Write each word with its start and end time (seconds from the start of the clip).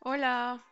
Hola. 0.00 0.64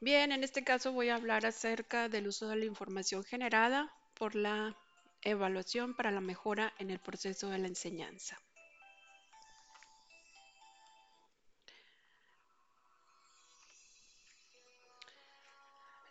Bien, 0.00 0.30
en 0.32 0.44
este 0.44 0.62
caso 0.62 0.92
voy 0.92 1.08
a 1.08 1.14
hablar 1.14 1.46
acerca 1.46 2.10
del 2.10 2.28
uso 2.28 2.48
de 2.48 2.56
la 2.56 2.66
información 2.66 3.24
generada 3.24 3.90
por 4.14 4.34
la 4.34 4.76
evaluación 5.22 5.94
para 5.94 6.10
la 6.10 6.20
mejora 6.20 6.74
en 6.78 6.90
el 6.90 6.98
proceso 6.98 7.48
de 7.48 7.58
la 7.58 7.68
enseñanza. 7.68 8.38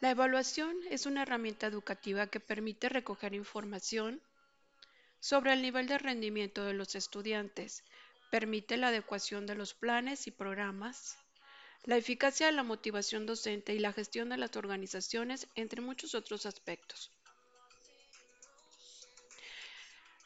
La 0.02 0.10
evaluación 0.10 0.76
es 0.90 1.06
una 1.06 1.22
herramienta 1.22 1.68
educativa 1.68 2.28
que 2.28 2.40
permite 2.40 2.90
recoger 2.90 3.36
información 3.36 4.20
sobre 5.20 5.54
el 5.54 5.62
nivel 5.62 5.88
de 5.88 6.00
rendimiento 6.00 6.66
de 6.66 6.74
los 6.74 6.96
estudiantes, 6.96 7.84
permite 8.34 8.78
la 8.78 8.88
adecuación 8.88 9.46
de 9.46 9.54
los 9.54 9.76
planes 9.76 10.26
y 10.26 10.32
programas, 10.32 11.20
la 11.84 11.98
eficacia 11.98 12.48
de 12.48 12.52
la 12.52 12.64
motivación 12.64 13.28
docente 13.28 13.76
y 13.76 13.78
la 13.78 13.94
gestión 13.94 14.30
de 14.30 14.38
las 14.38 14.56
organizaciones, 14.56 15.48
entre 15.54 15.82
muchos 15.82 16.16
otros 16.16 16.48
aspectos. 16.48 17.12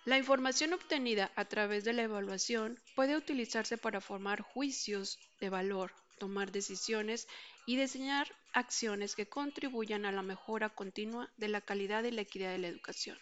La 0.05 0.17
información 0.17 0.71
obtenida 0.71 1.34
a 1.35 1.43
través 1.49 1.84
de 1.84 1.91
la 1.91 2.03
evaluación 2.03 2.79
puede 2.95 3.17
utilizarse 3.17 3.77
para 3.77 3.99
formar 3.99 4.39
juicios 4.39 5.20
de 5.41 5.49
valor, 5.49 5.91
tomar 6.17 6.54
decisiones 6.54 7.27
y 7.65 7.76
diseñar 7.76 8.34
acciones 8.54 9.15
que 9.15 9.27
contribuyan 9.27 10.05
a 10.05 10.13
la 10.13 10.21
mejora 10.21 10.70
continua 10.70 11.29
de 11.35 11.49
la 11.49 11.60
calidad 11.60 12.05
y 12.05 12.12
la 12.12 12.21
equidad 12.21 12.54
de 12.54 12.60
la 12.60 12.70
educación. 12.70 13.20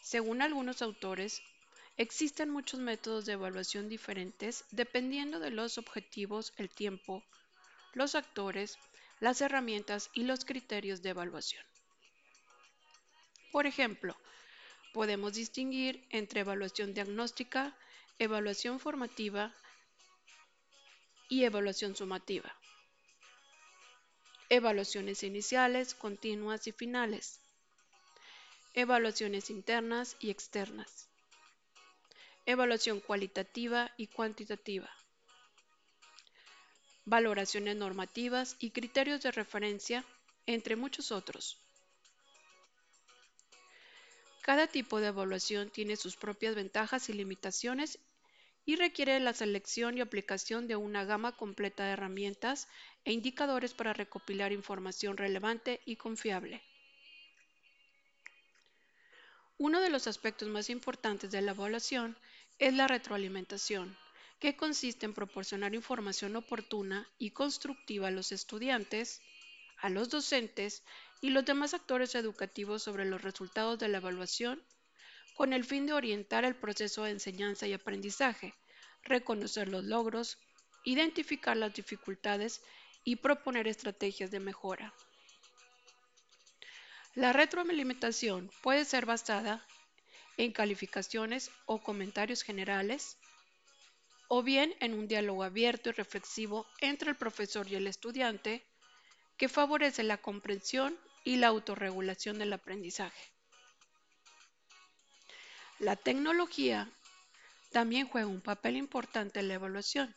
Según 0.00 0.42
algunos 0.42 0.80
autores, 0.80 1.42
existen 2.02 2.50
muchos 2.50 2.80
métodos 2.80 3.24
de 3.26 3.32
evaluación 3.32 3.88
diferentes 3.88 4.64
dependiendo 4.70 5.40
de 5.40 5.50
los 5.50 5.78
objetivos, 5.78 6.52
el 6.56 6.68
tiempo, 6.68 7.22
los 7.94 8.14
actores, 8.14 8.78
las 9.20 9.40
herramientas 9.40 10.10
y 10.12 10.24
los 10.24 10.44
criterios 10.44 11.02
de 11.02 11.10
evaluación. 11.10 11.64
Por 13.52 13.66
ejemplo, 13.66 14.16
podemos 14.92 15.34
distinguir 15.34 16.06
entre 16.10 16.40
evaluación 16.40 16.94
diagnóstica, 16.94 17.76
evaluación 18.18 18.80
formativa 18.80 19.54
y 21.28 21.44
evaluación 21.44 21.96
sumativa. 21.96 22.54
Evaluaciones 24.48 25.22
iniciales, 25.22 25.94
continuas 25.94 26.66
y 26.66 26.72
finales 26.72 27.42
evaluaciones 28.74 29.50
internas 29.50 30.16
y 30.18 30.30
externas, 30.30 31.08
evaluación 32.46 33.00
cualitativa 33.00 33.92
y 33.96 34.08
cuantitativa, 34.08 34.90
valoraciones 37.04 37.76
normativas 37.76 38.56
y 38.58 38.70
criterios 38.70 39.22
de 39.22 39.30
referencia, 39.30 40.04
entre 40.46 40.76
muchos 40.76 41.12
otros. 41.12 41.58
Cada 44.42 44.66
tipo 44.66 45.00
de 45.00 45.08
evaluación 45.08 45.70
tiene 45.70 45.96
sus 45.96 46.16
propias 46.16 46.56
ventajas 46.56 47.08
y 47.08 47.12
limitaciones 47.12 48.00
y 48.64 48.74
requiere 48.74 49.18
la 49.20 49.34
selección 49.34 49.96
y 49.96 50.00
aplicación 50.00 50.66
de 50.66 50.74
una 50.76 51.04
gama 51.04 51.36
completa 51.36 51.84
de 51.84 51.92
herramientas 51.92 52.68
e 53.04 53.12
indicadores 53.12 53.72
para 53.72 53.92
recopilar 53.92 54.52
información 54.52 55.16
relevante 55.16 55.80
y 55.84 55.96
confiable. 55.96 56.60
Uno 59.64 59.80
de 59.80 59.90
los 59.90 60.08
aspectos 60.08 60.48
más 60.48 60.70
importantes 60.70 61.30
de 61.30 61.40
la 61.40 61.52
evaluación 61.52 62.16
es 62.58 62.74
la 62.74 62.88
retroalimentación, 62.88 63.96
que 64.40 64.56
consiste 64.56 65.06
en 65.06 65.14
proporcionar 65.14 65.72
información 65.72 66.34
oportuna 66.34 67.08
y 67.16 67.30
constructiva 67.30 68.08
a 68.08 68.10
los 68.10 68.32
estudiantes, 68.32 69.20
a 69.78 69.88
los 69.88 70.08
docentes 70.08 70.82
y 71.20 71.30
los 71.30 71.44
demás 71.44 71.74
actores 71.74 72.16
educativos 72.16 72.82
sobre 72.82 73.04
los 73.04 73.22
resultados 73.22 73.78
de 73.78 73.86
la 73.86 73.98
evaluación 73.98 74.60
con 75.36 75.52
el 75.52 75.62
fin 75.62 75.86
de 75.86 75.92
orientar 75.92 76.44
el 76.44 76.56
proceso 76.56 77.04
de 77.04 77.12
enseñanza 77.12 77.68
y 77.68 77.72
aprendizaje, 77.72 78.54
reconocer 79.04 79.68
los 79.68 79.84
logros, 79.84 80.38
identificar 80.82 81.56
las 81.56 81.72
dificultades 81.72 82.62
y 83.04 83.14
proponer 83.14 83.68
estrategias 83.68 84.32
de 84.32 84.40
mejora. 84.40 84.92
La 87.14 87.34
retroalimentación 87.34 88.50
puede 88.62 88.86
ser 88.86 89.04
basada 89.04 89.66
en 90.38 90.50
calificaciones 90.52 91.50
o 91.66 91.82
comentarios 91.82 92.42
generales, 92.42 93.18
o 94.28 94.42
bien 94.42 94.74
en 94.80 94.94
un 94.94 95.08
diálogo 95.08 95.42
abierto 95.42 95.90
y 95.90 95.92
reflexivo 95.92 96.66
entre 96.80 97.10
el 97.10 97.16
profesor 97.16 97.68
y 97.68 97.74
el 97.74 97.86
estudiante 97.86 98.64
que 99.36 99.50
favorece 99.50 100.02
la 100.04 100.16
comprensión 100.16 100.98
y 101.22 101.36
la 101.36 101.48
autorregulación 101.48 102.38
del 102.38 102.54
aprendizaje. 102.54 103.30
La 105.78 105.96
tecnología 105.96 106.90
también 107.72 108.08
juega 108.08 108.26
un 108.26 108.40
papel 108.40 108.76
importante 108.76 109.40
en 109.40 109.48
la 109.48 109.54
evaluación, 109.54 110.16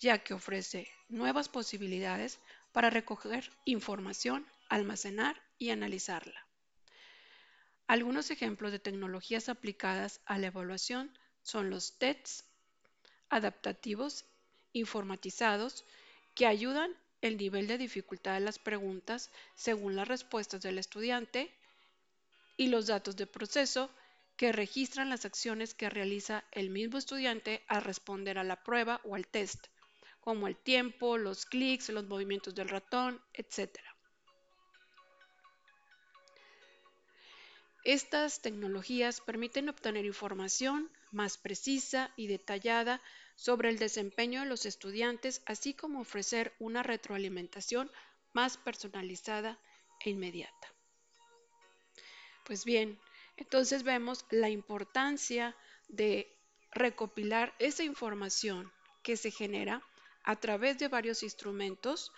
ya 0.00 0.18
que 0.18 0.34
ofrece 0.34 0.88
nuevas 1.08 1.48
posibilidades 1.48 2.38
para 2.72 2.90
recoger 2.90 3.50
información, 3.64 4.46
almacenar 4.72 5.36
y 5.58 5.68
analizarla. 5.68 6.46
Algunos 7.86 8.30
ejemplos 8.30 8.72
de 8.72 8.78
tecnologías 8.78 9.50
aplicadas 9.50 10.22
a 10.24 10.38
la 10.38 10.46
evaluación 10.46 11.12
son 11.42 11.68
los 11.68 11.98
tests 11.98 12.46
adaptativos 13.28 14.24
informatizados 14.72 15.84
que 16.34 16.46
ayudan 16.46 16.96
el 17.20 17.36
nivel 17.36 17.66
de 17.66 17.76
dificultad 17.76 18.32
de 18.32 18.40
las 18.40 18.58
preguntas 18.58 19.30
según 19.54 19.94
las 19.94 20.08
respuestas 20.08 20.62
del 20.62 20.78
estudiante 20.78 21.52
y 22.56 22.68
los 22.68 22.86
datos 22.86 23.14
de 23.16 23.26
proceso 23.26 23.90
que 24.38 24.52
registran 24.52 25.10
las 25.10 25.26
acciones 25.26 25.74
que 25.74 25.90
realiza 25.90 26.44
el 26.50 26.70
mismo 26.70 26.96
estudiante 26.96 27.62
al 27.68 27.82
responder 27.82 28.38
a 28.38 28.44
la 28.44 28.64
prueba 28.64 29.02
o 29.04 29.16
al 29.16 29.26
test, 29.26 29.66
como 30.20 30.48
el 30.48 30.56
tiempo, 30.56 31.18
los 31.18 31.44
clics, 31.44 31.90
los 31.90 32.06
movimientos 32.06 32.54
del 32.54 32.70
ratón, 32.70 33.20
etc. 33.34 33.78
Estas 37.84 38.40
tecnologías 38.40 39.20
permiten 39.20 39.68
obtener 39.68 40.04
información 40.04 40.88
más 41.10 41.36
precisa 41.36 42.12
y 42.16 42.28
detallada 42.28 43.00
sobre 43.34 43.70
el 43.70 43.78
desempeño 43.78 44.40
de 44.40 44.46
los 44.46 44.66
estudiantes, 44.66 45.42
así 45.46 45.74
como 45.74 46.00
ofrecer 46.00 46.54
una 46.60 46.84
retroalimentación 46.84 47.90
más 48.32 48.56
personalizada 48.56 49.58
e 50.00 50.10
inmediata. 50.10 50.72
Pues 52.44 52.64
bien, 52.64 53.00
entonces 53.36 53.82
vemos 53.82 54.26
la 54.30 54.48
importancia 54.48 55.56
de 55.88 56.32
recopilar 56.70 57.54
esa 57.58 57.82
información 57.82 58.72
que 59.02 59.16
se 59.16 59.30
genera 59.30 59.82
a 60.22 60.36
través 60.36 60.78
de 60.78 60.88
varios 60.88 61.22
instrumentos 61.24 62.12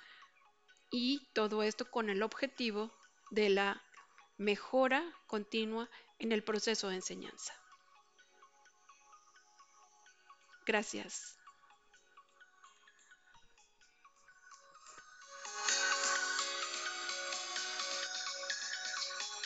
y 0.91 1.27
todo 1.33 1.63
esto 1.63 1.91
con 1.91 2.11
el 2.11 2.23
objetivo 2.23 2.93
de 3.31 3.49
la 3.49 3.83
mejora 4.37 5.05
continua 5.27 5.89
en 6.19 6.33
el 6.33 6.43
proceso 6.43 6.89
de 6.89 6.97
enseñanza. 6.97 7.55
Gracias. 10.67 11.39